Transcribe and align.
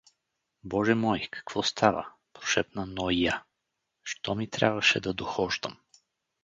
—Боже 0.63 0.95
мой, 0.95 1.27
какво 1.31 1.63
става?— 1.63 2.11
прошепна 2.33 2.85
Ноиа.— 2.85 3.43
Що 4.03 4.35
ми 4.35 4.47
трябваше 4.47 4.99
да 4.99 5.13
дохождам! 5.13 5.77